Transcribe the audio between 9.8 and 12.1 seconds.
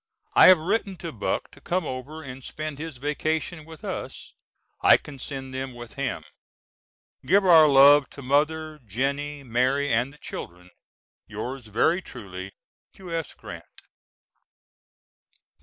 and the children. Yours very